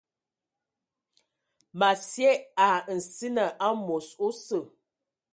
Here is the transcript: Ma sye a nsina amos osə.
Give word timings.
Ma 1.79 1.89
sye 2.09 2.31
a 2.67 2.69
nsina 2.95 3.45
amos 3.67 4.07
osə. 4.27 4.59